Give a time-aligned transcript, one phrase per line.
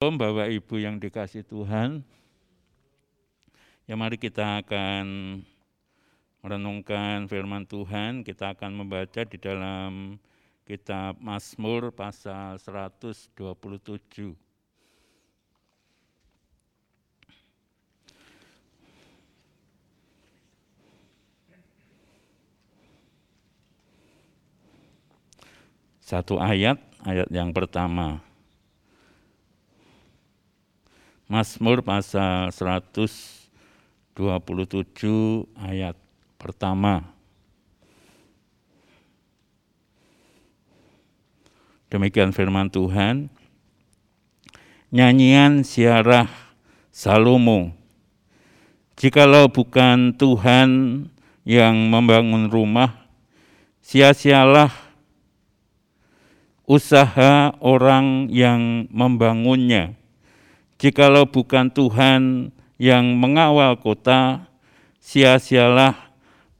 [0.00, 2.00] Om Bapak Ibu yang dikasih Tuhan,
[3.84, 5.04] ya mari kita akan
[6.40, 10.16] merenungkan firman Tuhan, kita akan membaca di dalam
[10.64, 14.32] kitab Mazmur pasal 127.
[26.00, 28.29] Satu ayat, ayat yang pertama.
[31.30, 33.46] Mazmur pasal 127
[35.62, 35.94] ayat
[36.34, 37.06] pertama.
[41.86, 43.30] Demikian firman Tuhan.
[44.90, 46.26] Nyanyian siarah
[46.90, 47.78] Salomo.
[48.98, 50.70] Jikalau bukan Tuhan
[51.46, 53.06] yang membangun rumah,
[53.78, 54.74] sia-sialah
[56.66, 59.99] usaha orang yang membangunnya
[60.80, 62.48] Jikalau bukan Tuhan
[62.80, 64.48] yang mengawal kota,
[64.96, 65.92] sia-sialah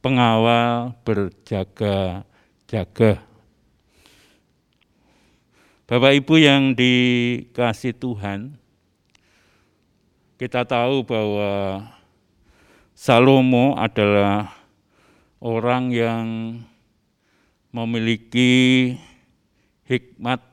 [0.05, 3.25] pengawal berjaga-jaga.
[5.89, 8.61] Bapak Ibu yang dikasih Tuhan,
[10.37, 11.89] kita tahu bahwa
[12.93, 14.53] Salomo adalah
[15.41, 16.61] orang yang
[17.73, 18.93] memiliki
[19.89, 20.50] hikmat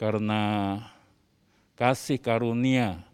[0.00, 0.80] karena
[1.76, 3.04] kasih karunia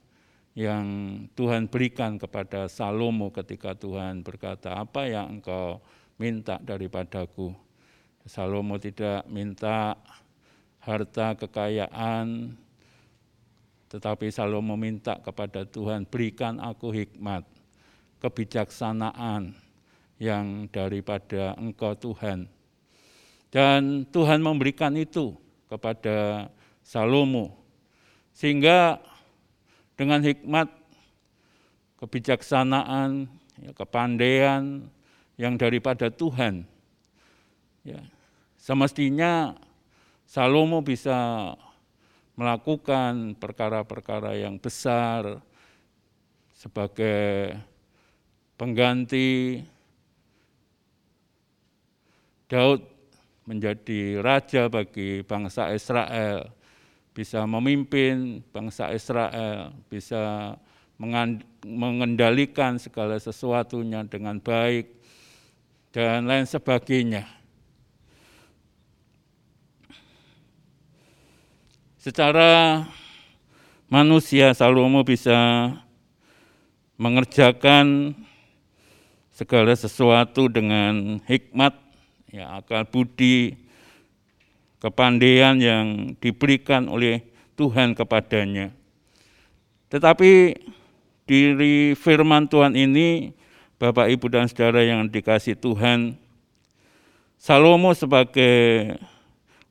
[0.55, 0.87] yang
[1.35, 5.83] Tuhan berikan kepada Salomo ketika Tuhan berkata, apa yang engkau
[6.15, 7.51] minta daripadaku?
[8.23, 9.99] Salomo tidak minta
[10.79, 12.55] harta kekayaan,
[13.91, 17.43] tetapi Salomo minta kepada Tuhan, berikan aku hikmat,
[18.23, 19.59] kebijaksanaan
[20.23, 22.47] yang daripada engkau Tuhan.
[23.51, 25.35] Dan Tuhan memberikan itu
[25.67, 26.47] kepada
[26.87, 27.51] Salomo.
[28.31, 29.03] Sehingga
[29.99, 30.71] dengan hikmat,
[31.99, 33.27] kebijaksanaan,
[33.59, 34.87] ya, kepandaian
[35.35, 36.63] yang daripada Tuhan,
[37.83, 37.99] ya,
[38.55, 39.59] semestinya
[40.31, 41.51] Salomo bisa
[42.39, 45.41] melakukan perkara-perkara yang besar
[46.53, 47.57] sebagai
[48.61, 49.65] pengganti
[52.47, 52.85] Daud
[53.49, 56.56] menjadi raja bagi bangsa Israel
[57.17, 60.53] bisa memimpin bangsa Israel, bisa
[61.65, 64.93] mengendalikan segala sesuatunya dengan baik,
[65.97, 67.25] dan lain sebagainya.
[71.97, 72.85] Secara
[73.89, 75.73] manusia, Salomo bisa
[77.01, 78.13] mengerjakan
[79.33, 81.73] segala sesuatu dengan hikmat,
[82.29, 83.66] ya, akal budi,
[84.87, 87.27] kepandaian yang diberikan oleh
[87.59, 88.71] Tuhan kepadanya.
[89.91, 90.55] Tetapi
[91.27, 93.35] diri firman Tuhan ini,
[93.83, 96.15] Bapak, Ibu, dan Saudara yang dikasih Tuhan,
[97.35, 98.95] Salomo sebagai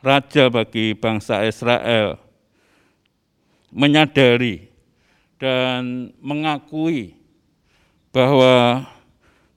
[0.04, 2.20] raja bagi bangsa Israel
[3.72, 4.68] menyadari
[5.40, 7.16] dan mengakui
[8.12, 8.86] bahwa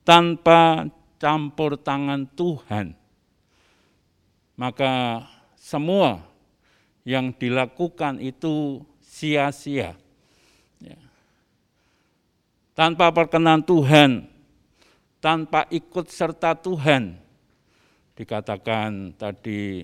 [0.07, 2.97] tanpa campur tangan Tuhan,
[4.57, 5.23] maka
[5.59, 6.23] semua
[7.03, 9.99] yang dilakukan itu sia-sia.
[10.79, 10.99] Ya.
[12.71, 14.31] Tanpa perkenan Tuhan,
[15.19, 17.19] tanpa ikut serta Tuhan,
[18.15, 19.83] dikatakan tadi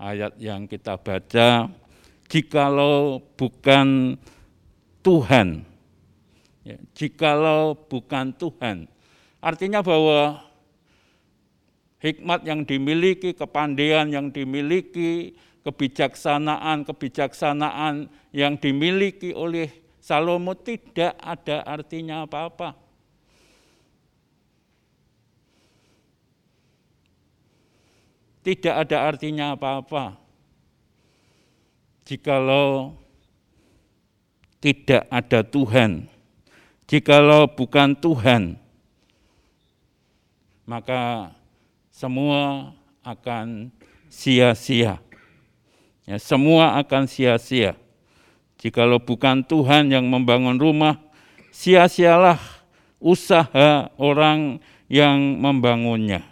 [0.00, 1.68] ayat yang kita baca,
[2.32, 4.16] jikalau bukan
[5.04, 5.68] Tuhan,
[6.64, 8.88] ya, jikalau bukan Tuhan,
[9.44, 10.40] artinya bahwa
[12.02, 19.70] hikmat yang dimiliki, kepandaian yang dimiliki, kebijaksanaan-kebijaksanaan yang dimiliki oleh
[20.02, 22.74] Salomo tidak ada artinya apa-apa.
[28.42, 30.18] Tidak ada artinya apa-apa.
[32.02, 32.98] Jikalau
[34.58, 36.10] tidak ada Tuhan,
[36.90, 38.58] jikalau bukan Tuhan,
[40.66, 41.30] maka
[42.02, 42.74] semua
[43.06, 43.70] akan
[44.10, 44.98] sia-sia.
[46.02, 47.78] Ya, semua akan sia-sia.
[48.58, 50.98] Jikalau bukan Tuhan yang membangun rumah,
[51.54, 52.42] sia-sialah
[52.98, 54.58] usaha orang
[54.90, 56.26] yang membangunnya.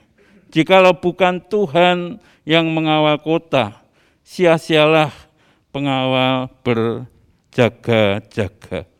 [0.50, 3.78] Jikalau bukan Tuhan yang mengawal kota,
[4.26, 5.14] sia-sialah
[5.70, 8.90] pengawal berjaga-jaga.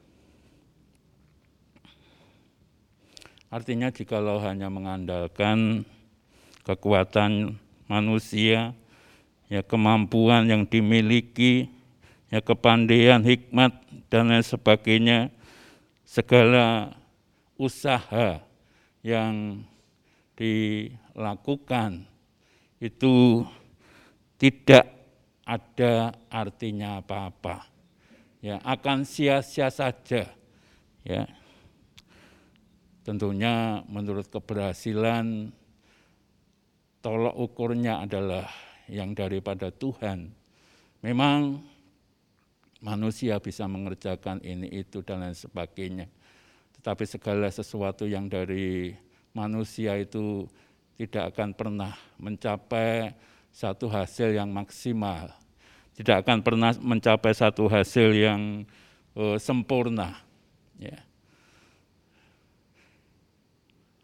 [3.51, 5.83] Artinya jikalau hanya mengandalkan
[6.71, 7.59] kekuatan
[7.91, 8.71] manusia,
[9.51, 11.67] ya kemampuan yang dimiliki,
[12.31, 13.75] ya kepandaian, hikmat
[14.07, 15.35] dan lain sebagainya,
[16.07, 16.95] segala
[17.59, 18.39] usaha
[19.03, 19.67] yang
[20.39, 22.07] dilakukan
[22.79, 23.45] itu
[24.39, 24.87] tidak
[25.43, 27.67] ada artinya apa-apa.
[28.41, 30.31] Ya, akan sia-sia saja.
[31.05, 31.29] Ya.
[33.05, 35.53] Tentunya menurut keberhasilan
[37.01, 38.49] tolok ukurnya adalah
[38.89, 40.33] yang daripada Tuhan.
[41.01, 41.61] Memang
[42.81, 46.09] manusia bisa mengerjakan ini itu dan lain sebagainya.
[46.81, 48.93] Tetapi segala sesuatu yang dari
[49.37, 50.49] manusia itu
[50.97, 53.17] tidak akan pernah mencapai
[53.51, 55.33] satu hasil yang maksimal,
[55.97, 58.65] tidak akan pernah mencapai satu hasil yang
[59.17, 60.21] uh, sempurna.
[60.77, 61.01] Ya.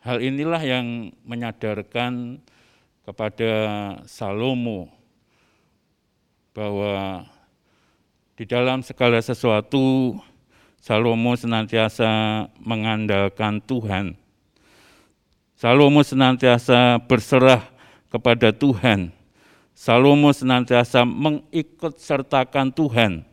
[0.05, 2.41] Hal inilah yang menyadarkan
[3.07, 3.53] kepada
[4.11, 4.91] Salomo
[6.51, 7.25] bahwa
[8.35, 10.19] di dalam segala sesuatu
[10.83, 14.27] Salomo senantiasa mengandalkan Tuhan
[15.57, 17.65] Salomo senantiasa berserah
[18.13, 19.09] kepada Tuhan.
[19.73, 23.25] Salomo senantiasa mengikut sertakan Tuhan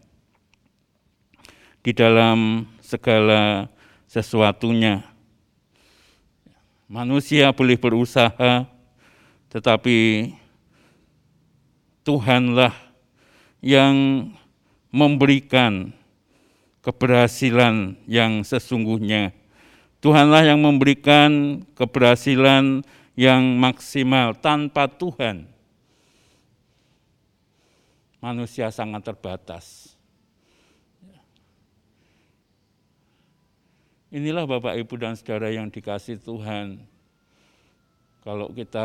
[1.83, 3.67] di dalam segala
[4.07, 5.03] sesuatunya.
[6.87, 8.71] Manusia boleh berusaha,
[9.53, 10.33] tetapi
[12.03, 12.73] Tuhanlah
[13.63, 14.27] yang
[14.91, 15.93] memberikan
[16.83, 19.31] keberhasilan yang sesungguhnya
[20.03, 22.83] Tuhanlah yang memberikan keberhasilan
[23.15, 25.47] yang maksimal tanpa Tuhan.
[28.19, 29.95] Manusia sangat terbatas.
[34.11, 36.83] Inilah Bapak Ibu dan Saudara yang dikasih Tuhan.
[38.27, 38.83] Kalau kita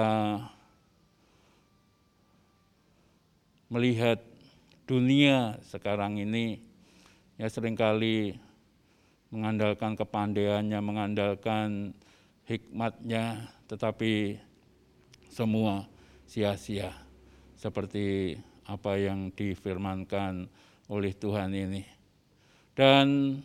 [3.68, 4.20] melihat
[4.88, 6.60] dunia sekarang ini,
[7.36, 8.36] ya sering kali
[9.28, 11.92] mengandalkan kepandaiannya, mengandalkan
[12.48, 14.40] hikmatnya, tetapi
[15.28, 15.84] semua
[16.24, 16.96] sia-sia
[17.60, 20.48] seperti apa yang difirmankan
[20.88, 21.84] oleh Tuhan ini.
[22.72, 23.36] Dan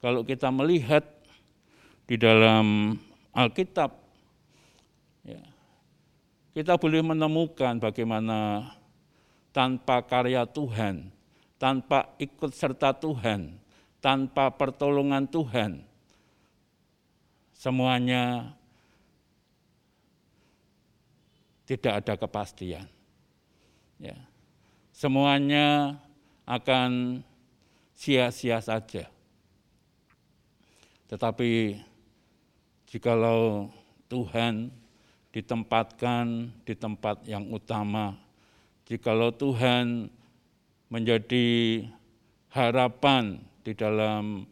[0.00, 1.04] kalau kita melihat
[2.08, 2.96] di dalam
[3.32, 3.92] Alkitab,
[5.24, 5.40] ya,
[6.56, 8.68] kita boleh menemukan bagaimana
[9.54, 11.14] tanpa karya Tuhan,
[11.62, 13.54] tanpa ikut serta Tuhan,
[14.02, 15.86] tanpa pertolongan Tuhan,
[17.54, 18.50] semuanya
[21.64, 22.90] tidak ada kepastian.
[24.02, 24.18] Ya.
[24.90, 26.02] Semuanya
[26.44, 27.22] akan
[27.94, 29.06] sia-sia saja.
[31.06, 31.78] Tetapi
[32.90, 33.70] jikalau
[34.10, 34.74] Tuhan
[35.30, 38.23] ditempatkan di tempat yang utama,
[38.84, 40.12] jikalau Tuhan
[40.92, 41.80] menjadi
[42.52, 44.46] harapan di dalam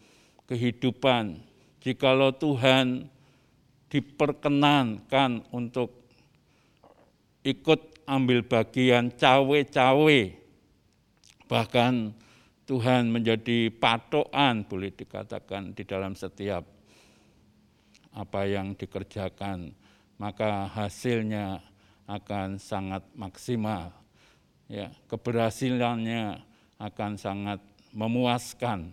[0.49, 1.39] kehidupan.
[1.83, 3.07] Jikalau Tuhan
[3.93, 6.03] diperkenankan untuk
[7.43, 10.21] ikut ambil bagian cawe-cawe,
[11.47, 12.15] bahkan
[12.67, 16.65] Tuhan menjadi patokan boleh dikatakan di dalam setiap
[18.15, 19.75] apa yang dikerjakan,
[20.17, 21.61] maka hasilnya
[22.07, 24.02] akan sangat maksimal.
[24.71, 26.43] Ya, keberhasilannya
[26.79, 27.61] akan sangat
[27.95, 28.91] memuaskan.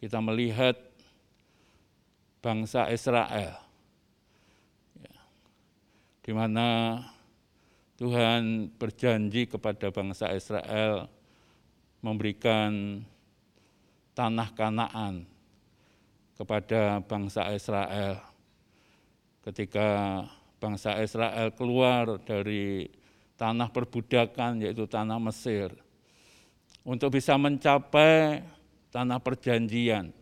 [0.00, 0.76] Kita melihat
[2.44, 3.56] bangsa Israel,
[5.00, 5.16] ya,
[6.20, 7.00] di mana
[7.96, 11.08] Tuhan berjanji kepada bangsa Israel
[12.04, 13.00] memberikan
[14.12, 15.24] tanah Kanaan
[16.36, 18.20] kepada bangsa Israel.
[19.40, 20.20] Ketika
[20.60, 22.92] bangsa Israel keluar dari
[23.34, 25.74] tanah perbudakan yaitu tanah Mesir.
[26.84, 28.44] Untuk bisa mencapai
[28.92, 30.12] tanah perjanjian.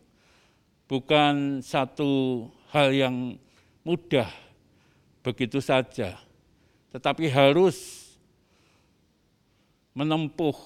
[0.87, 3.17] Bukan satu hal yang
[3.83, 4.29] mudah
[5.25, 6.19] begitu saja,
[6.93, 8.11] tetapi harus
[9.97, 10.57] menempuh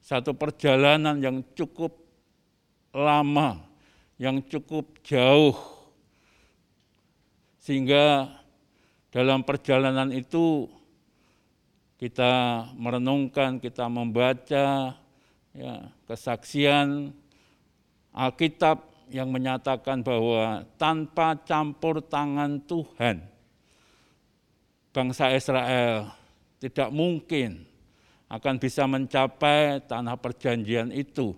[0.00, 1.92] satu perjalanan yang cukup
[2.94, 3.60] lama,
[4.16, 5.56] yang cukup jauh,
[7.60, 8.30] sehingga
[9.10, 10.70] dalam perjalanan itu
[11.96, 14.92] kita merenungkan, kita membaca,
[15.56, 15.74] ya,
[16.04, 17.16] kesaksian
[18.12, 23.24] Alkitab yang menyatakan bahwa tanpa campur tangan Tuhan,
[24.92, 26.12] bangsa Israel
[26.60, 27.64] tidak mungkin
[28.26, 31.36] akan bisa mencapai tanah perjanjian itu.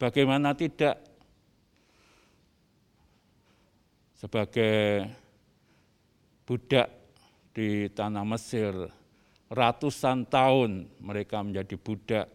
[0.00, 0.98] Bagaimana tidak
[4.18, 5.06] sebagai
[6.46, 7.01] budak
[7.52, 8.72] di tanah Mesir
[9.52, 12.26] ratusan tahun mereka menjadi budak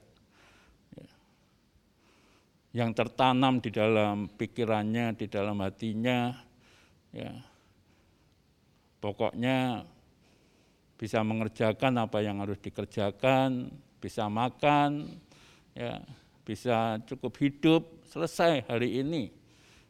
[2.77, 6.29] yang tertanam di dalam pikirannya, di dalam hatinya,
[7.09, 7.33] ya.
[9.01, 9.81] Pokoknya
[10.93, 15.17] bisa mengerjakan apa yang harus dikerjakan, bisa makan,
[15.73, 16.01] ya,
[16.45, 17.81] bisa cukup hidup,
[18.13, 19.33] selesai hari ini.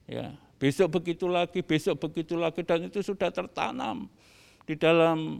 [0.07, 4.07] Ya, besok begitu lagi, besok begitu lagi dan itu sudah tertanam
[4.67, 5.39] di dalam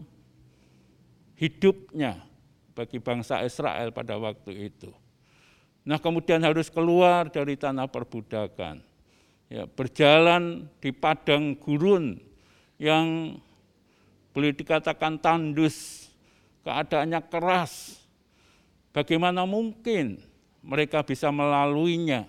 [1.36, 2.24] hidupnya
[2.72, 4.88] bagi bangsa Israel pada waktu itu.
[5.84, 8.80] Nah kemudian harus keluar dari tanah perbudakan.
[9.48, 12.20] Ya, berjalan di padang gurun
[12.76, 13.36] yang
[14.36, 16.08] boleh dikatakan tandus,
[16.64, 17.96] keadaannya keras.
[18.92, 20.20] Bagaimana mungkin
[20.60, 22.28] mereka bisa melaluinya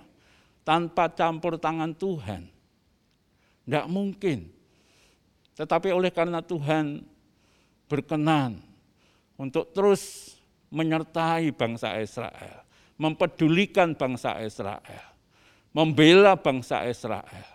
[0.64, 2.48] tanpa campur tangan Tuhan?
[3.68, 4.59] Tidak mungkin.
[5.60, 7.04] Tetapi oleh karena Tuhan
[7.92, 8.64] berkenan
[9.36, 10.34] untuk terus
[10.72, 15.04] menyertai bangsa Israel mempedulikan bangsa Israel,
[15.72, 17.48] membela bangsa Israel.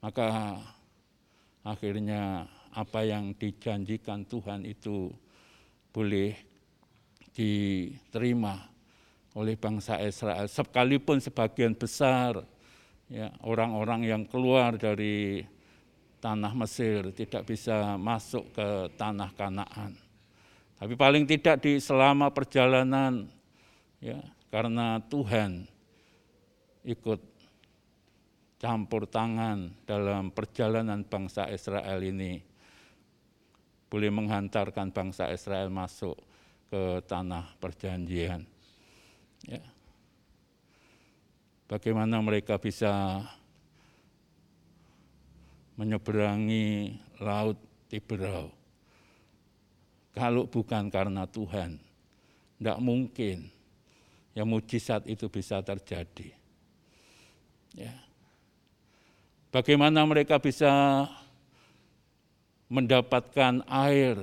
[0.00, 0.56] Maka
[1.60, 5.12] akhirnya apa yang dijanjikan Tuhan itu
[5.92, 6.32] boleh
[7.36, 8.72] diterima
[9.36, 12.40] oleh bangsa Israel sekalipun sebagian besar
[13.06, 15.46] ya orang-orang yang keluar dari
[16.18, 19.94] tanah Mesir tidak bisa masuk ke tanah Kanaan.
[20.76, 23.30] Tapi paling tidak di selama perjalanan
[24.02, 24.20] ya
[24.52, 25.64] karena Tuhan
[26.84, 27.20] ikut
[28.56, 32.40] campur tangan dalam perjalanan bangsa Israel ini
[33.86, 36.18] boleh menghantarkan bangsa Israel masuk
[36.66, 38.42] ke tanah perjanjian.
[39.46, 39.62] Ya.
[41.66, 43.22] Bagaimana mereka bisa
[45.74, 47.58] menyeberangi laut
[47.90, 48.56] Tiberau
[50.16, 51.76] kalau bukan karena Tuhan,
[52.56, 53.52] tidak mungkin
[54.32, 56.32] yang mujizat itu bisa terjadi.
[57.76, 57.92] Ya.
[59.52, 61.04] Bagaimana mereka bisa
[62.72, 64.16] mendapatkan air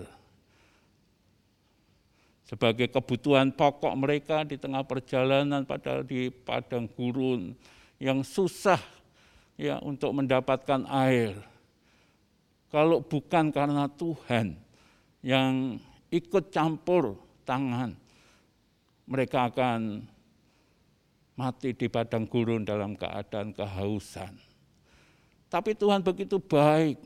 [2.54, 7.58] sebagai kebutuhan pokok mereka di tengah perjalanan padahal di padang gurun
[7.98, 8.78] yang susah
[9.58, 11.34] ya untuk mendapatkan air.
[12.70, 14.54] Kalau bukan karena Tuhan,
[15.26, 15.82] yang
[16.14, 17.98] ikut campur tangan,
[19.10, 20.06] mereka akan
[21.34, 24.38] mati di padang gurun dalam keadaan kehausan.
[25.50, 27.02] Tapi Tuhan begitu baik.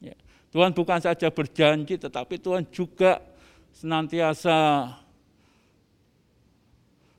[0.00, 0.16] Ya.
[0.48, 3.20] Tuhan bukan saja berjanji, tetapi Tuhan juga
[3.74, 4.90] senantiasa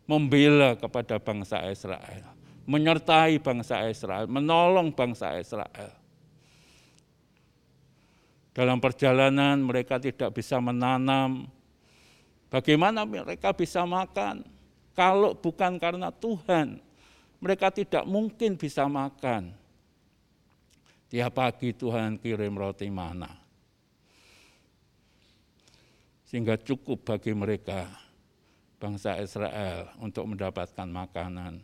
[0.06, 2.28] membela kepada bangsa Israel,
[2.68, 5.96] menyertai bangsa Israel, menolong bangsa Israel.
[8.52, 11.48] Dalam perjalanan mereka tidak bisa menanam.
[12.52, 14.44] Bagaimana mereka bisa makan?
[14.92, 16.84] Kalau bukan karena Tuhan,
[17.40, 19.56] mereka tidak mungkin bisa makan.
[21.08, 23.41] Tiap pagi Tuhan kirim roti mana.
[26.32, 27.92] Sehingga cukup bagi mereka,
[28.80, 31.60] bangsa Israel, untuk mendapatkan makanan.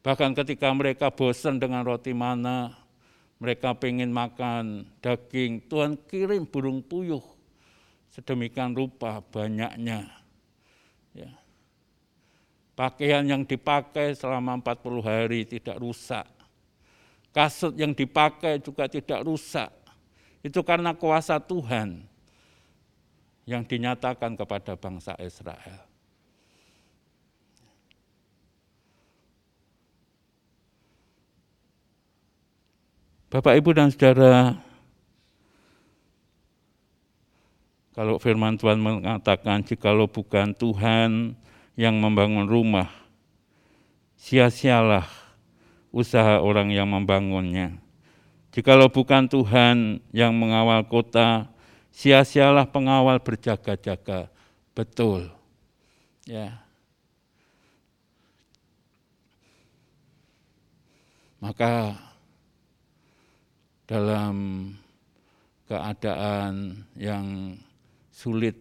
[0.00, 2.72] Bahkan ketika mereka bosan dengan roti mana,
[3.36, 7.20] mereka pengen makan daging, Tuhan kirim burung puyuh.
[8.08, 10.08] Sedemikian rupa banyaknya.
[11.12, 11.36] Ya.
[12.72, 16.24] Pakaian yang dipakai selama 40 hari tidak rusak.
[17.28, 19.68] Kasut yang dipakai juga tidak rusak.
[20.40, 22.08] Itu karena kuasa Tuhan
[23.50, 25.82] yang dinyatakan kepada bangsa Israel.
[33.30, 34.58] Bapak, Ibu, dan Saudara,
[37.94, 41.34] kalau firman Tuhan mengatakan, jikalau bukan Tuhan
[41.78, 42.90] yang membangun rumah,
[44.18, 45.06] sia-sialah
[45.94, 47.78] usaha orang yang membangunnya.
[48.50, 51.46] Jikalau bukan Tuhan yang mengawal kota,
[51.90, 54.30] sia-sialah pengawal berjaga-jaga.
[54.74, 55.28] Betul.
[56.24, 56.62] Ya.
[61.40, 61.96] Maka
[63.88, 64.36] dalam
[65.66, 67.56] keadaan yang
[68.12, 68.54] sulit,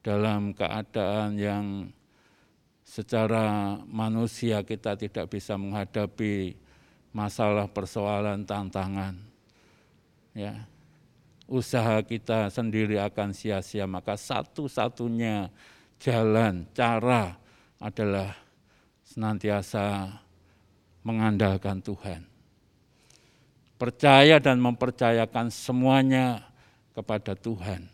[0.00, 1.66] dalam keadaan yang
[2.88, 6.56] secara manusia kita tidak bisa menghadapi
[7.12, 9.27] masalah persoalan tantangan.
[10.38, 10.54] Ya.
[11.50, 15.50] Usaha kita sendiri akan sia-sia, maka satu-satunya
[15.98, 17.34] jalan, cara
[17.82, 18.38] adalah
[19.02, 20.12] senantiasa
[21.02, 22.28] mengandalkan Tuhan
[23.78, 26.42] percaya dan mempercayakan semuanya
[26.92, 27.86] kepada Tuhan.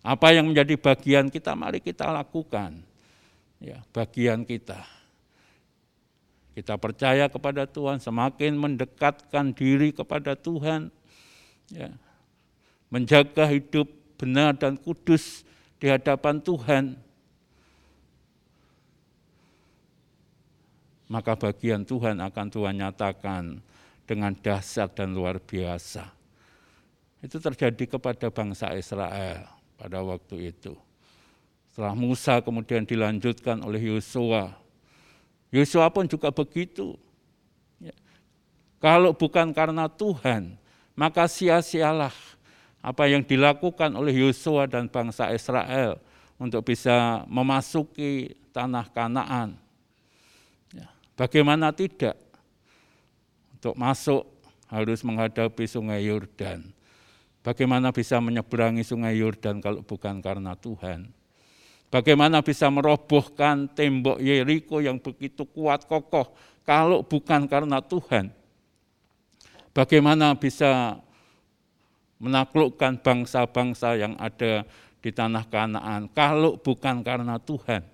[0.00, 2.78] Apa yang menjadi bagian kita, mari kita lakukan.
[3.58, 4.86] Ya, bagian kita.
[6.54, 10.94] Kita percaya kepada Tuhan, semakin mendekatkan diri kepada Tuhan,
[11.72, 11.92] ya,
[12.92, 15.46] menjaga hidup benar dan kudus
[15.78, 16.84] di hadapan Tuhan,
[21.08, 23.44] maka bagian Tuhan akan Tuhan nyatakan
[24.04, 26.08] dengan dahsyat dan luar biasa.
[27.18, 30.74] Itu terjadi kepada bangsa Israel pada waktu itu.
[31.70, 34.54] Setelah Musa kemudian dilanjutkan oleh Yosua.
[35.54, 36.94] Yosua pun juga begitu.
[37.78, 37.94] Ya.
[38.78, 40.58] Kalau bukan karena Tuhan,
[40.98, 42.10] maka sia-sialah
[42.82, 46.02] apa yang dilakukan oleh Yosua dan bangsa Israel
[46.42, 49.54] untuk bisa memasuki tanah Kanaan.
[50.74, 52.18] Ya, bagaimana tidak?
[53.54, 54.26] Untuk masuk
[54.66, 56.66] harus menghadapi sungai Yordan.
[57.46, 61.14] Bagaimana bisa menyeberangi sungai Yordan kalau bukan karena Tuhan?
[61.94, 66.34] Bagaimana bisa merobohkan tembok Yeriko yang begitu kuat kokoh
[66.66, 68.34] kalau bukan karena Tuhan?
[69.78, 70.98] Bagaimana bisa
[72.18, 74.66] menaklukkan bangsa-bangsa yang ada
[74.98, 77.86] di tanah Kanaan kalau bukan karena Tuhan.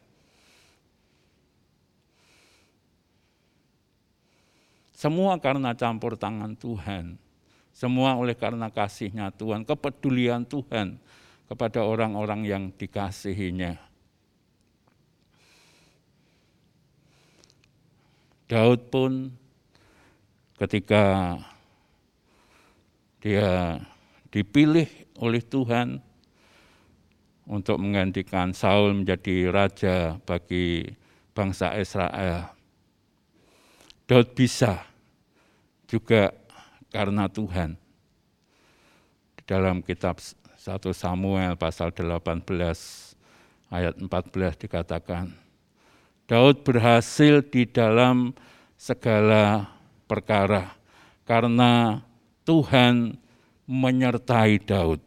[4.97, 7.21] Semua karena campur tangan Tuhan.
[7.76, 10.97] Semua oleh karena kasihnya Tuhan, kepedulian Tuhan
[11.45, 13.76] kepada orang-orang yang dikasihinya.
[18.49, 19.29] Daud pun
[20.57, 21.37] ketika
[23.25, 23.81] dia
[24.28, 24.85] dipilih
[25.16, 25.97] oleh Tuhan
[27.49, 29.97] untuk menggantikan Saul menjadi raja
[30.28, 30.93] bagi
[31.33, 32.52] bangsa Israel.
[34.04, 34.85] Daud bisa
[35.88, 36.37] juga
[36.93, 37.81] karena Tuhan.
[39.40, 40.61] Di dalam kitab 1
[40.93, 42.45] Samuel pasal 18
[43.73, 45.32] ayat 14 dikatakan,
[46.28, 48.37] Daud berhasil di dalam
[48.76, 49.73] segala
[50.04, 50.76] perkara
[51.25, 52.04] karena
[52.45, 53.17] Tuhan
[53.65, 55.00] menyertai Daud.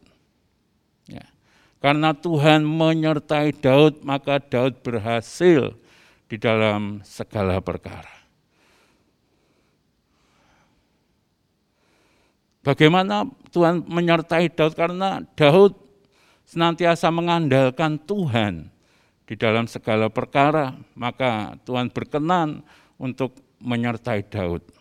[1.06, 1.26] Ya.
[1.78, 5.78] Karena Tuhan menyertai Daud, maka Daud berhasil
[6.28, 8.18] di dalam segala perkara.
[12.66, 13.24] Bagaimana
[13.56, 14.76] Tuhan menyertai Daud?
[14.76, 15.72] Karena Daud
[16.44, 18.68] senantiasa mengandalkan Tuhan
[19.24, 22.64] di dalam segala perkara, maka Tuhan berkenan
[23.00, 24.77] untuk menyertai Daud.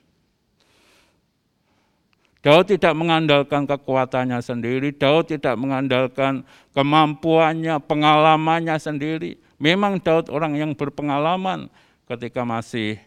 [2.46, 6.46] Daud tidak mengandalkan kekuatannya sendiri, Daud tidak mengandalkan
[6.78, 9.34] kemampuannya, pengalamannya sendiri.
[9.58, 11.66] Memang Daud orang yang berpengalaman
[12.06, 13.02] ketika masih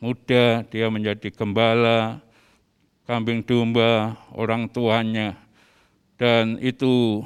[0.00, 2.24] muda, dia menjadi gembala,
[3.04, 5.36] kambing domba, orang tuanya.
[6.16, 7.20] Dan itu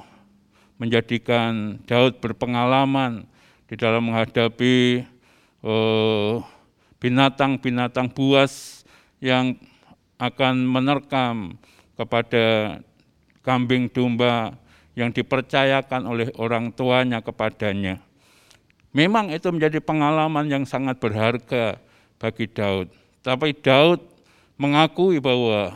[0.83, 3.23] menjadikan Daud berpengalaman
[3.71, 5.07] di dalam menghadapi
[5.63, 6.35] eh,
[6.99, 8.83] binatang-binatang buas
[9.23, 9.55] yang
[10.25, 11.61] akan menerkam
[11.95, 12.79] kepada
[13.45, 14.57] kambing domba
[14.97, 18.01] yang dipercayakan oleh orang tuanya kepadanya.
[18.95, 21.83] Memang itu menjadi pengalaman yang sangat berharga
[22.17, 22.89] bagi Daud.
[23.27, 24.01] Tapi Daud
[24.55, 25.75] mengakui bahwa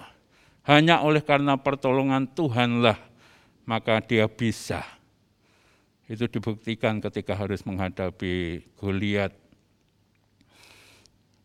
[0.62, 2.96] hanya oleh karena pertolongan Tuhanlah
[3.68, 4.80] maka dia bisa.
[6.08, 9.36] Itu dibuktikan ketika harus menghadapi Goliat.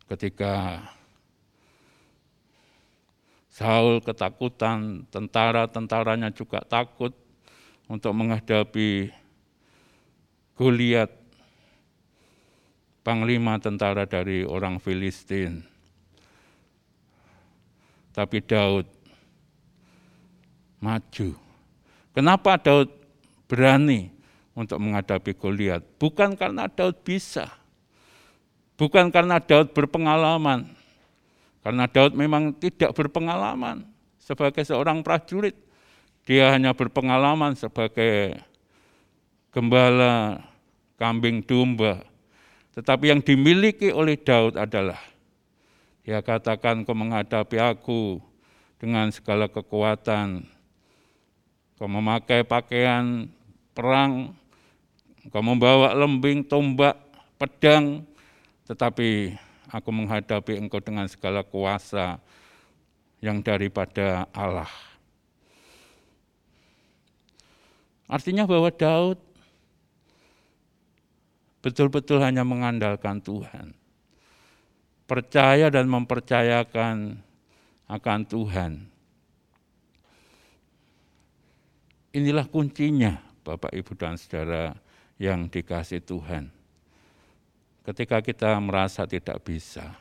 [0.08, 0.80] Ketika
[3.54, 7.14] Saul ketakutan, tentara-tentaranya juga takut
[7.86, 9.14] untuk menghadapi
[10.58, 11.14] Goliat,
[13.06, 15.62] panglima tentara dari orang Filistin.
[18.10, 18.90] Tapi Daud
[20.82, 21.38] maju.
[22.10, 22.90] Kenapa Daud
[23.46, 24.10] berani
[24.58, 25.82] untuk menghadapi Goliat?
[26.02, 27.54] Bukan karena Daud bisa,
[28.74, 30.73] bukan karena Daud berpengalaman,
[31.64, 33.88] karena Daud memang tidak berpengalaman
[34.20, 35.56] sebagai seorang prajurit.
[36.28, 38.36] Dia hanya berpengalaman sebagai
[39.48, 40.44] gembala
[41.00, 42.04] kambing domba.
[42.76, 45.00] Tetapi yang dimiliki oleh Daud adalah
[46.04, 48.20] dia katakan kau menghadapi aku
[48.76, 50.44] dengan segala kekuatan.
[51.80, 53.24] Kau memakai pakaian
[53.72, 54.36] perang,
[55.32, 57.00] kau membawa lembing, tombak,
[57.40, 58.04] pedang,
[58.68, 59.32] tetapi
[59.74, 62.22] aku menghadapi engkau dengan segala kuasa
[63.18, 64.70] yang daripada Allah.
[68.06, 69.18] Artinya bahwa Daud
[71.58, 73.74] betul-betul hanya mengandalkan Tuhan.
[75.10, 77.18] Percaya dan mempercayakan
[77.90, 78.72] akan Tuhan.
[82.14, 84.78] Inilah kuncinya, Bapak, Ibu, dan saudara
[85.18, 86.63] yang dikasih Tuhan.
[87.84, 89.92] Ketika kita merasa tidak bisa,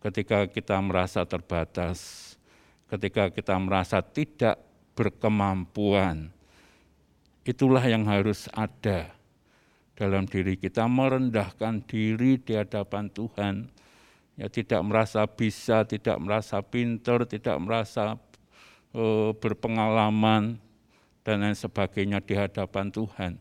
[0.00, 2.32] ketika kita merasa terbatas,
[2.88, 4.56] ketika kita merasa tidak
[4.96, 6.32] berkemampuan,
[7.44, 9.12] itulah yang harus ada
[9.92, 13.68] dalam diri kita, merendahkan diri di hadapan Tuhan.
[14.40, 18.16] Ya, tidak merasa bisa, tidak merasa pintar, tidak merasa
[18.96, 20.56] uh, berpengalaman,
[21.22, 23.38] dan lain sebagainya di hadapan Tuhan.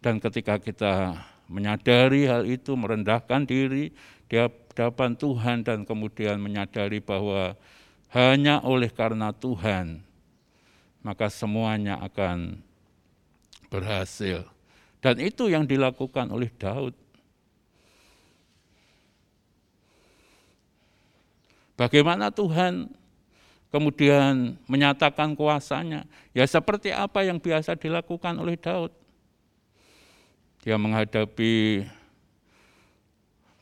[0.00, 1.18] Dan ketika kita
[1.50, 3.90] menyadari hal itu, merendahkan diri
[4.30, 7.58] di hadapan Tuhan dan kemudian menyadari bahwa
[8.14, 9.98] hanya oleh karena Tuhan,
[11.02, 12.62] maka semuanya akan
[13.66, 14.46] berhasil.
[15.02, 16.94] Dan itu yang dilakukan oleh Daud.
[21.74, 22.92] Bagaimana Tuhan
[23.72, 26.04] kemudian menyatakan kuasanya.
[26.36, 28.92] Ya seperti apa yang biasa dilakukan oleh Daud.
[30.60, 31.88] Dia menghadapi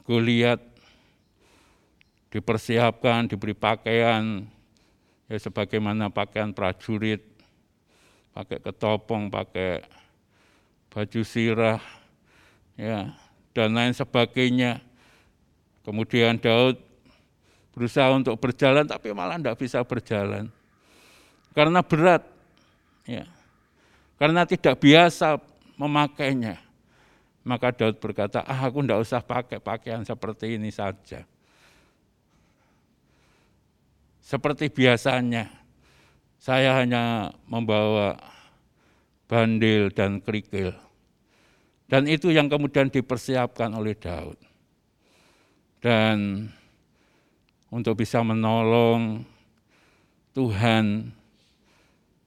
[0.03, 0.59] Goliat
[2.33, 4.49] dipersiapkan, diberi pakaian
[5.29, 7.21] ya sebagaimana pakaian prajurit,
[8.33, 9.85] pakai ketopong, pakai
[10.89, 11.79] baju sirah,
[12.75, 13.15] ya
[13.55, 14.81] dan lain sebagainya.
[15.85, 16.81] Kemudian Daud
[17.77, 20.51] berusaha untuk berjalan tapi malah tidak bisa berjalan.
[21.55, 22.27] Karena berat
[23.07, 23.29] ya.
[24.19, 25.39] Karena tidak biasa
[25.79, 26.68] memakainya
[27.49, 31.25] maka Daud berkata ah aku tidak usah pakai pakaian seperti ini saja.
[34.21, 35.49] Seperti biasanya
[36.37, 38.21] saya hanya membawa
[39.25, 40.77] bandil dan kerikil.
[41.89, 44.37] Dan itu yang kemudian dipersiapkan oleh Daud.
[45.81, 46.45] Dan
[47.73, 49.25] untuk bisa menolong
[50.37, 51.17] Tuhan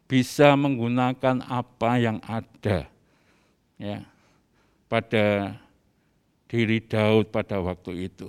[0.09, 2.89] bisa menggunakan apa yang ada
[3.79, 4.10] ya
[4.91, 5.55] pada
[6.51, 8.27] diri Daud pada waktu itu.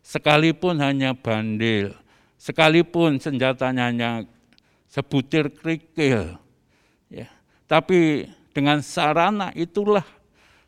[0.00, 1.92] Sekalipun hanya bandil,
[2.40, 4.10] sekalipun senjatanya hanya
[4.88, 6.40] sebutir kerikil,
[7.12, 7.28] ya.
[7.68, 8.24] Tapi
[8.56, 10.02] dengan sarana itulah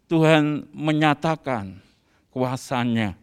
[0.05, 1.81] Tuhan menyatakan
[2.29, 3.16] kuasanya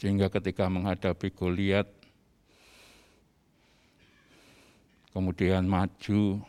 [0.00, 1.84] sehingga ketika menghadapi Goliat
[5.12, 6.40] kemudian maju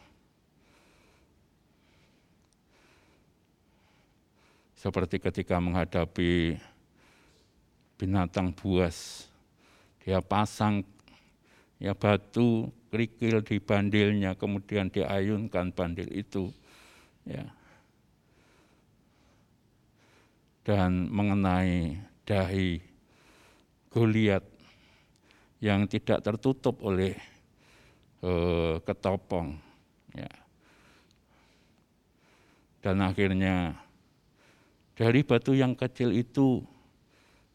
[4.81, 6.57] seperti ketika menghadapi
[8.01, 9.29] binatang buas
[10.01, 10.81] dia pasang
[11.77, 16.49] ya batu kerikil di bandilnya kemudian diayunkan bandil itu
[17.29, 17.45] ya
[20.65, 22.91] dan mengenai dahi
[23.91, 24.47] Goliat
[25.59, 27.11] yang tidak tertutup oleh
[28.23, 29.59] uh, ketopong.
[30.15, 30.31] Ya.
[32.79, 33.75] Dan akhirnya
[34.97, 36.61] dari batu yang kecil itu,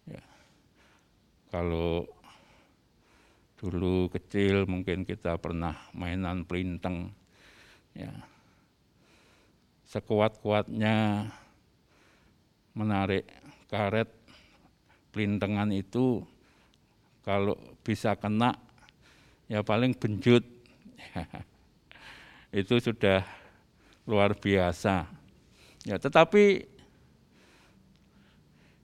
[0.08, 0.22] ya,
[1.52, 2.04] kalau
[3.56, 7.12] dulu kecil mungkin kita pernah mainan pelinteng,
[7.96, 8.12] ya,
[9.86, 11.28] sekuat-kuatnya
[12.76, 13.24] menarik
[13.72, 14.10] karet
[15.14, 16.20] pelintengan itu
[17.24, 18.52] kalau bisa kena
[19.48, 20.44] ya paling benjut.
[22.54, 23.24] Itu sudah
[24.06, 25.08] luar biasa.
[25.88, 26.68] Ya tetapi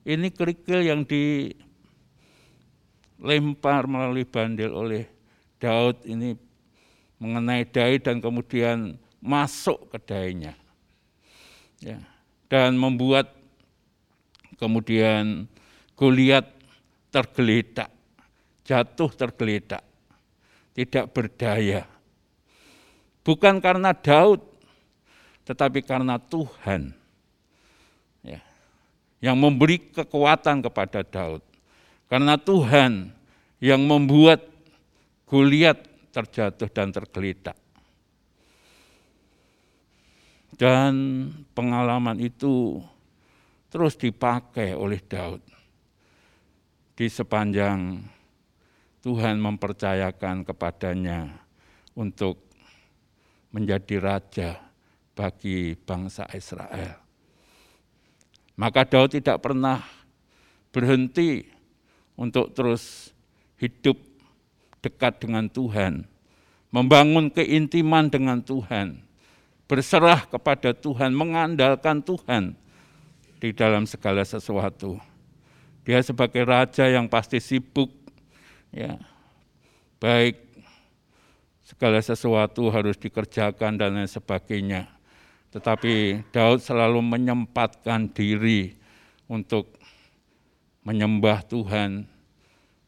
[0.03, 5.07] ini kerikil yang dilempar melalui bandel oleh
[5.59, 6.35] Daud ini
[7.23, 10.59] mengenai dai dan kemudian masuk ke dainya.
[11.79, 12.03] Ya.
[12.51, 13.31] Dan membuat
[14.59, 15.47] kemudian
[15.95, 16.51] Goliat
[17.13, 17.87] tergeletak,
[18.67, 19.85] jatuh tergeletak,
[20.75, 21.87] tidak berdaya.
[23.23, 24.43] Bukan karena Daud,
[25.47, 26.91] tetapi karena Tuhan
[29.23, 31.39] yang memberi kekuatan kepada Daud.
[32.11, 33.15] Karena Tuhan
[33.63, 34.51] yang membuat
[35.23, 35.79] Goliat
[36.13, 37.57] terjatuh dan tergeletak.
[40.53, 40.93] Dan
[41.57, 42.77] pengalaman itu
[43.73, 45.41] terus dipakai oleh Daud
[46.93, 47.97] di sepanjang
[49.01, 51.33] Tuhan mempercayakan kepadanya
[51.97, 52.45] untuk
[53.49, 54.49] menjadi raja
[55.17, 57.02] bagi bangsa Israel.
[58.53, 59.81] Maka Daud tidak pernah
[60.69, 61.45] berhenti
[62.13, 63.13] untuk terus
[63.57, 63.97] hidup
[64.83, 66.05] dekat dengan Tuhan,
[66.69, 68.99] membangun keintiman dengan Tuhan,
[69.65, 72.53] berserah kepada Tuhan, mengandalkan Tuhan
[73.39, 74.99] di dalam segala sesuatu.
[75.83, 77.91] Dia sebagai raja yang pasti sibuk
[78.71, 78.95] ya
[79.99, 80.39] baik
[81.63, 84.91] segala sesuatu harus dikerjakan dan lain sebagainya.
[85.53, 88.73] Tetapi Daud selalu menyempatkan diri
[89.29, 89.69] untuk
[90.81, 92.09] menyembah Tuhan,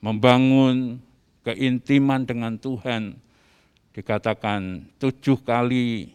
[0.02, 0.98] membangun
[1.46, 3.22] keintiman dengan Tuhan.
[3.94, 6.12] Dikatakan tujuh kali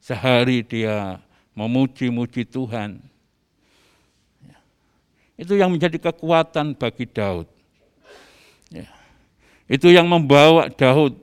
[0.00, 1.20] sehari dia
[1.52, 2.98] memuji-muji Tuhan.
[4.42, 4.58] Ya.
[5.36, 7.46] Itu yang menjadi kekuatan bagi Daud.
[8.72, 8.88] Ya.
[9.70, 11.14] Itu yang membawa Daud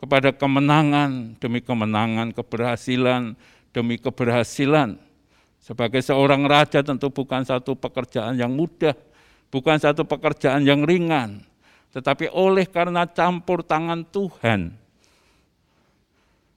[0.00, 3.38] kepada kemenangan demi kemenangan, keberhasilan
[3.76, 4.96] demi keberhasilan.
[5.60, 8.96] Sebagai seorang raja tentu bukan satu pekerjaan yang mudah,
[9.52, 11.44] bukan satu pekerjaan yang ringan,
[11.92, 14.72] tetapi oleh karena campur tangan Tuhan,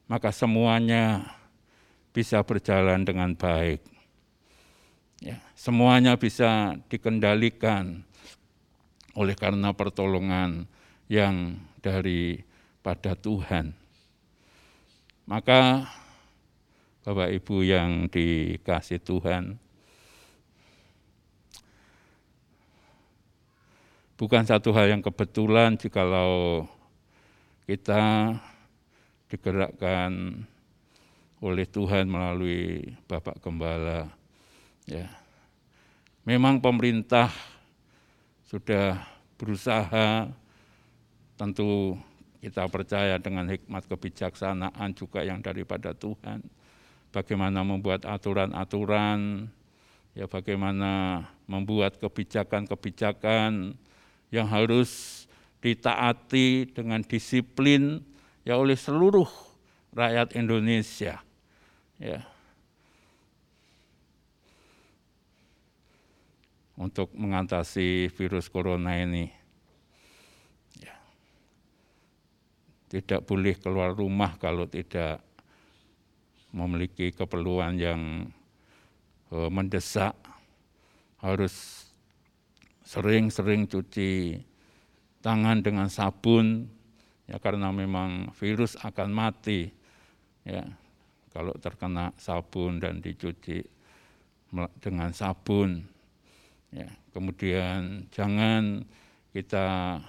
[0.08, 1.36] maka semuanya
[2.15, 3.84] bisa berjalan dengan baik.
[5.19, 8.08] Ya, semuanya bisa dikendalikan
[9.17, 10.69] oleh karena pertolongan
[11.12, 12.39] yang dari
[12.79, 13.75] pada Tuhan.
[15.27, 15.86] Maka
[16.99, 19.55] Bapak Ibu yang dikasih Tuhan.
[24.19, 26.67] Bukan satu hal yang kebetulan jikalau
[27.63, 28.35] kita
[29.31, 30.43] digerakkan
[31.39, 34.12] oleh Tuhan melalui Bapak Gembala.
[34.83, 35.07] Ya.
[36.27, 37.31] Memang pemerintah
[38.43, 38.99] sudah
[39.39, 40.27] berusaha
[41.39, 41.95] tentu
[42.43, 46.58] kita percaya dengan hikmat kebijaksanaan juga yang daripada Tuhan
[47.09, 49.49] bagaimana membuat aturan-aturan,
[50.13, 53.77] ya bagaimana membuat kebijakan-kebijakan
[54.29, 55.25] yang harus
[55.59, 57.99] ditaati dengan disiplin
[58.47, 59.27] ya oleh seluruh
[59.93, 61.19] rakyat Indonesia.
[61.99, 62.23] Ya.
[66.79, 69.27] Untuk mengatasi virus corona ini.
[70.79, 70.95] Ya.
[72.87, 75.19] Tidak boleh keluar rumah kalau tidak
[76.49, 78.31] memiliki keperluan yang
[79.29, 80.17] uh, mendesak
[81.19, 81.85] harus
[82.85, 84.41] sering-sering cuci
[85.21, 86.65] tangan dengan sabun
[87.29, 89.69] ya karena memang virus akan mati
[90.47, 90.65] ya.
[91.29, 93.62] Kalau terkena sabun dan dicuci
[94.81, 95.85] dengan sabun
[96.73, 96.89] ya.
[97.13, 98.81] Kemudian jangan
[99.29, 99.99] kita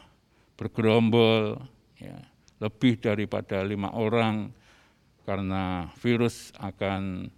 [0.56, 1.60] bergerombol
[2.00, 2.16] ya.
[2.60, 4.52] Lebih daripada lima orang
[5.24, 7.28] karena virus akan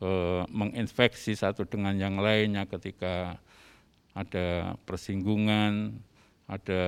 [0.00, 0.10] e,
[0.50, 3.38] menginfeksi satu dengan yang lainnya ketika
[4.16, 5.94] ada persinggungan,
[6.50, 6.82] ada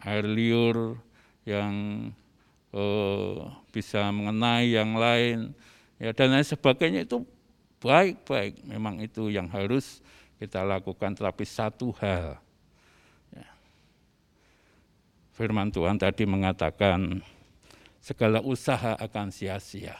[0.00, 0.96] air liur
[1.44, 2.08] yang
[2.72, 2.84] e,
[3.70, 5.52] bisa mengenai yang lain,
[6.00, 7.22] ya dan lain sebagainya itu
[7.82, 8.62] baik-baik.
[8.64, 10.00] Memang itu yang harus
[10.38, 11.18] kita lakukan.
[11.18, 12.38] Tapi satu hal,
[13.34, 13.48] ya.
[15.34, 17.20] Firman Tuhan tadi mengatakan
[18.02, 19.94] segala usaha akan sia-sia.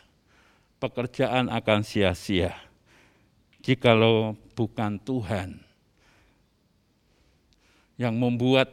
[0.82, 2.58] Pekerjaan akan sia-sia.
[3.62, 5.62] Jikalau bukan Tuhan
[7.94, 8.66] yang membuat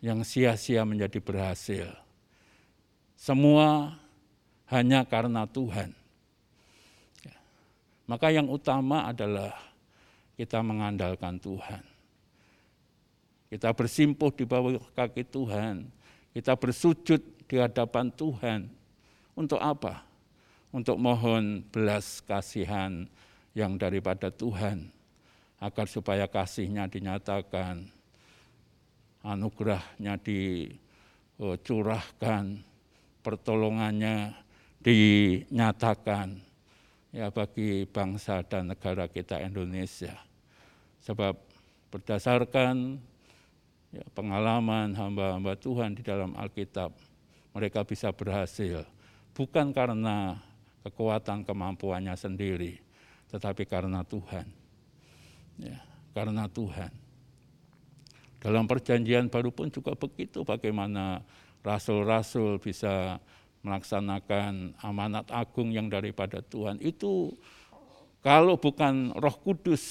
[0.00, 1.92] yang sia-sia menjadi berhasil.
[3.20, 4.00] Semua
[4.72, 5.92] hanya karena Tuhan.
[7.20, 7.36] Ya.
[8.08, 9.52] Maka yang utama adalah
[10.40, 11.84] kita mengandalkan Tuhan.
[13.52, 15.84] Kita bersimpuh di bawah kaki Tuhan.
[16.32, 18.70] Kita bersujud di hadapan Tuhan.
[19.34, 20.06] Untuk apa?
[20.70, 23.10] Untuk mohon belas kasihan
[23.58, 24.94] yang daripada Tuhan.
[25.58, 27.90] Agar supaya kasihnya dinyatakan,
[29.26, 30.16] anugerahnya
[31.36, 32.44] dicurahkan,
[33.20, 34.32] pertolongannya
[34.80, 36.40] dinyatakan
[37.12, 40.16] ya bagi bangsa dan negara kita Indonesia.
[41.04, 41.36] Sebab
[41.92, 42.96] berdasarkan
[43.92, 47.09] ya, pengalaman hamba-hamba Tuhan di dalam Alkitab,
[47.50, 48.86] mereka bisa berhasil
[49.34, 50.36] bukan karena
[50.84, 52.80] kekuatan kemampuannya sendiri,
[53.32, 54.46] tetapi karena Tuhan.
[55.60, 55.80] Ya,
[56.16, 56.92] karena Tuhan.
[58.40, 61.20] Dalam perjanjian baru pun juga begitu bagaimana
[61.60, 63.20] rasul-rasul bisa
[63.60, 66.80] melaksanakan amanat agung yang daripada Tuhan.
[66.80, 67.36] Itu
[68.24, 69.84] kalau bukan Roh Kudus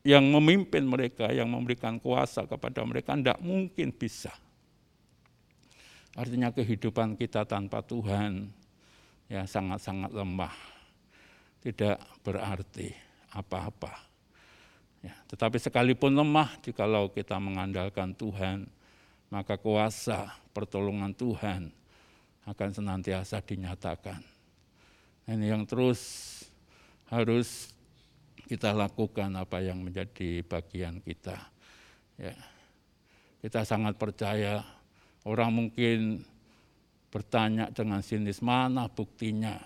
[0.00, 4.32] yang memimpin mereka, yang memberikan kuasa kepada mereka, tidak mungkin bisa.
[6.16, 8.48] Artinya kehidupan kita tanpa Tuhan
[9.28, 10.54] ya sangat-sangat lemah.
[11.60, 12.88] Tidak berarti
[13.36, 13.92] apa-apa.
[15.04, 18.64] Ya, tetapi sekalipun lemah jikalau kita mengandalkan Tuhan,
[19.28, 21.68] maka kuasa pertolongan Tuhan
[22.48, 24.24] akan senantiasa dinyatakan.
[25.26, 26.00] Ini yang terus
[27.10, 27.74] harus
[28.46, 31.34] kita lakukan apa yang menjadi bagian kita.
[32.16, 32.32] Ya.
[33.42, 34.75] kita sangat percaya.
[35.26, 36.22] Orang mungkin
[37.10, 39.58] bertanya dengan sinis mana buktinya.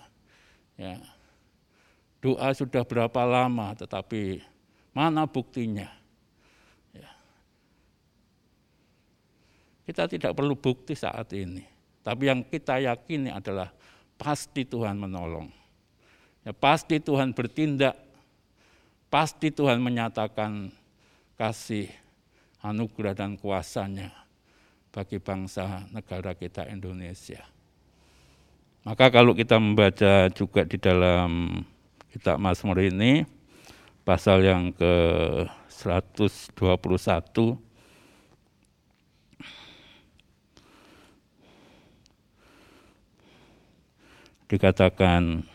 [0.73, 0.97] Ya.
[2.17, 4.41] Doa sudah berapa lama, tetapi
[4.89, 5.85] mana buktinya?
[6.97, 7.13] Ya.
[9.85, 11.61] Kita tidak perlu bukti saat ini,
[12.01, 13.69] tapi yang kita yakini adalah
[14.17, 15.45] pasti Tuhan menolong.
[16.41, 17.93] Ya, pasti Tuhan bertindak,
[19.13, 20.73] pasti Tuhan menyatakan
[21.37, 21.85] kasih
[22.65, 24.20] anugerah dan kuasanya
[24.91, 27.39] bagi bangsa negara kita Indonesia.
[28.83, 31.63] Maka kalau kita membaca juga di dalam
[32.11, 33.23] kitab Mazmur ini,
[34.03, 34.93] pasal yang ke
[35.69, 37.55] 121,
[44.51, 45.47] dikatakan,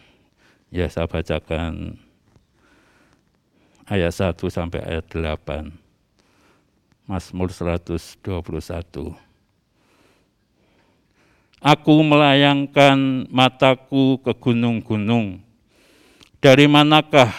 [0.73, 2.01] ya saya bacakan
[3.85, 5.77] ayat 1 sampai ayat 8.
[7.05, 9.26] Mazmur 121.
[11.65, 15.41] Aku melayangkan mataku ke gunung-gunung.
[16.45, 17.33] Dari manakah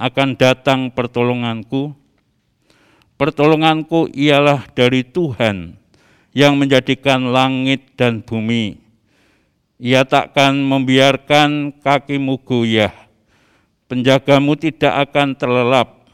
[0.00, 1.92] akan datang pertolonganku?
[3.20, 5.76] Pertolonganku ialah dari Tuhan
[6.32, 8.80] yang menjadikan langit dan bumi.
[9.76, 12.96] Ia takkan membiarkan kakimu goyah.
[13.86, 16.08] Penjagamu tidak akan terlelap.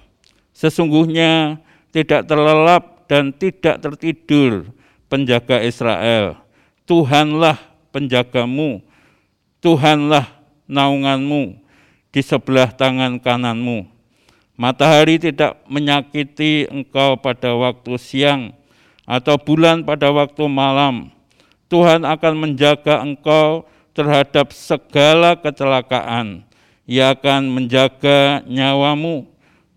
[0.51, 1.63] Sesungguhnya
[1.95, 4.69] tidak terlelap dan tidak tertidur
[5.07, 6.50] penjaga Israel.
[6.91, 7.55] Tuhanlah
[7.95, 8.83] penjagamu,
[9.63, 10.27] Tuhanlah
[10.67, 11.55] naunganmu
[12.11, 13.87] di sebelah tangan kananmu.
[14.59, 18.51] Matahari tidak menyakiti engkau pada waktu siang
[19.07, 21.15] atau bulan pada waktu malam.
[21.71, 26.43] Tuhan akan menjaga engkau terhadap segala kecelakaan.
[26.91, 29.31] Ia akan menjaga nyawamu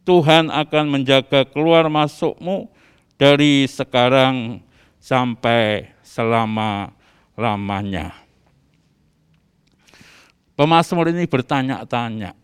[0.04, 2.67] Tuhan akan menjaga keluar masukmu
[3.15, 4.60] dari sekarang
[4.99, 7.03] sampai selama-lamanya.
[10.54, 12.38] Pemasmur ini bertanya-tanya.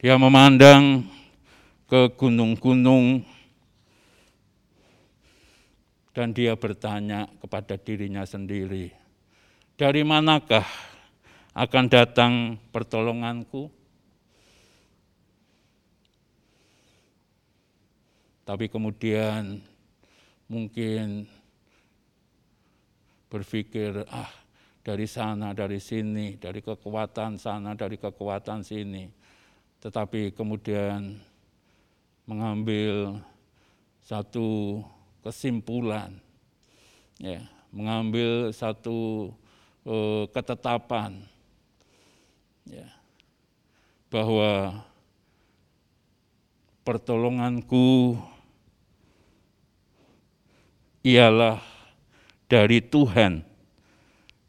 [0.00, 1.04] Dia memandang
[1.84, 3.20] ke gunung-gunung
[6.16, 8.88] dan dia bertanya kepada dirinya sendiri,
[9.76, 10.64] dari manakah
[11.52, 12.32] akan datang
[12.72, 13.80] pertolonganku?
[18.50, 19.62] tapi kemudian
[20.50, 21.22] mungkin
[23.30, 24.28] berpikir, ah
[24.80, 29.06] dari sana, dari sini, dari kekuatan sana, dari kekuatan sini.
[29.80, 31.16] Tetapi kemudian
[32.26, 33.20] mengambil
[34.04, 34.80] satu
[35.22, 36.16] kesimpulan,
[37.20, 39.30] ya, mengambil satu
[39.86, 41.22] uh, ketetapan,
[42.66, 42.88] ya,
[44.10, 44.82] bahwa
[46.82, 48.18] pertolonganku
[51.06, 51.62] ialah
[52.50, 53.46] dari Tuhan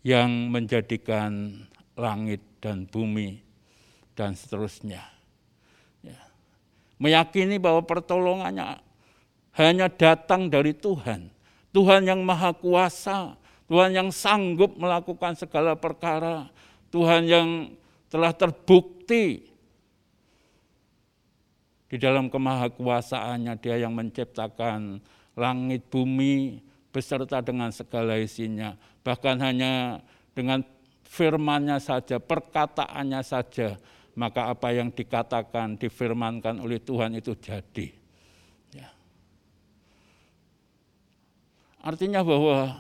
[0.02, 1.62] yang menjadikan
[1.94, 3.46] langit dan bumi
[4.18, 5.06] dan seterusnya.
[6.02, 6.18] Ya.
[6.98, 8.82] Meyakini bahwa pertolongannya
[9.54, 11.30] hanya datang dari Tuhan.
[11.72, 13.38] Tuhan yang maha kuasa,
[13.70, 16.50] Tuhan yang sanggup melakukan segala perkara,
[16.90, 17.50] Tuhan yang
[18.12, 19.48] telah terbukti
[21.88, 25.00] di dalam kemahakuasaannya dia yang menciptakan
[25.36, 28.76] langit bumi beserta dengan segala isinya.
[29.02, 30.04] Bahkan hanya
[30.36, 30.62] dengan
[31.08, 33.80] firmannya saja, perkataannya saja,
[34.16, 37.88] maka apa yang dikatakan, difirmankan oleh Tuhan itu jadi.
[38.76, 38.92] Ya.
[41.84, 42.80] Artinya bahwa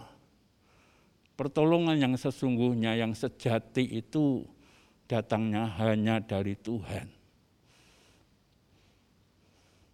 [1.39, 4.47] pertolongan yang sesungguhnya, yang sejati itu
[5.07, 7.07] datangnya hanya dari Tuhan.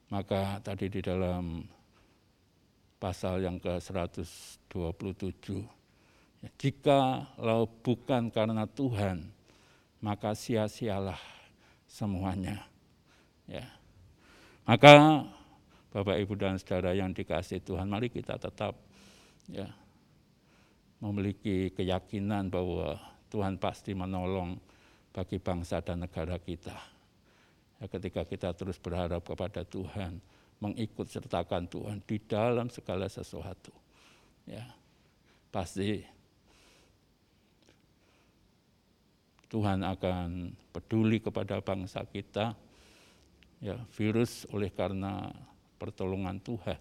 [0.07, 1.67] Maka tadi di dalam
[2.97, 5.45] pasal yang ke-127.
[6.41, 9.29] Ya, jika lau bukan karena Tuhan,
[10.01, 11.17] maka sia-sialah
[11.89, 12.65] semuanya.
[13.49, 13.65] Ya.
[14.67, 15.25] Maka
[15.89, 18.75] Bapak Ibu dan Saudara yang dikasih Tuhan, mari kita tetap
[19.47, 19.71] ya
[20.99, 22.97] memiliki keyakinan bahwa
[23.29, 24.57] Tuhan pasti menolong
[25.13, 26.75] bagi bangsa dan negara kita.
[27.77, 30.21] Ya, ketika kita terus berharap kepada Tuhan,
[30.57, 33.69] mengikut sertakan Tuhan di dalam segala sesuatu.
[34.47, 34.65] Ya,
[35.53, 36.01] pasti
[39.47, 42.57] Tuhan akan peduli kepada bangsa kita.
[43.57, 45.33] Ya, virus oleh karena
[45.81, 46.77] pertolongan Tuhan,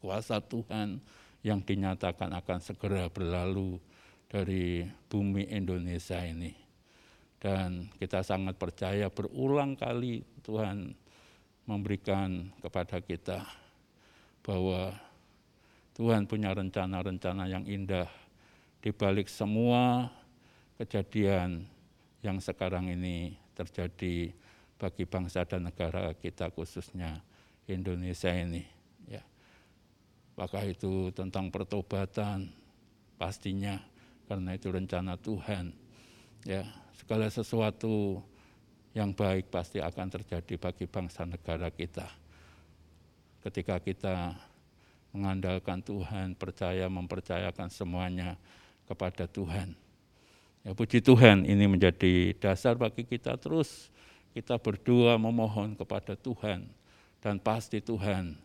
[0.00, 1.04] kuasa Tuhan
[1.44, 3.76] yang dinyatakan akan segera berlalu
[4.30, 6.54] dari bumi Indonesia ini.
[7.36, 10.94] Dan kita sangat percaya berulang kali Tuhan
[11.66, 13.46] memberikan kepada kita
[14.42, 14.94] bahwa
[15.94, 18.08] Tuhan punya rencana-rencana yang indah
[18.82, 20.10] di balik semua
[20.80, 21.62] kejadian
[22.24, 24.34] yang sekarang ini terjadi
[24.80, 27.22] bagi bangsa dan negara kita khususnya
[27.70, 28.66] Indonesia ini
[29.06, 29.22] ya.
[30.34, 32.50] Apakah itu tentang pertobatan
[33.20, 33.78] pastinya
[34.26, 35.70] karena itu rencana Tuhan.
[36.42, 36.66] Ya,
[36.98, 38.18] segala sesuatu
[38.92, 42.04] yang baik pasti akan terjadi bagi bangsa negara kita.
[43.40, 44.36] Ketika kita
[45.12, 48.36] mengandalkan Tuhan, percaya mempercayakan semuanya
[48.88, 49.72] kepada Tuhan.
[50.62, 53.90] Ya puji Tuhan ini menjadi dasar bagi kita terus
[54.30, 56.70] kita berdoa memohon kepada Tuhan
[57.18, 58.38] dan pasti Tuhan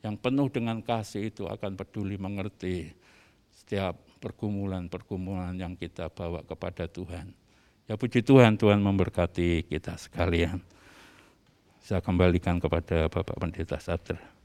[0.00, 2.88] yang penuh dengan kasih itu akan peduli mengerti
[3.52, 7.36] setiap pergumulan-pergumulan yang kita bawa kepada Tuhan.
[7.88, 10.60] Ya puji Tuhan, Tuhan memberkati kita sekalian.
[11.80, 14.37] Saya kembalikan kepada Bapak Pendeta Satria.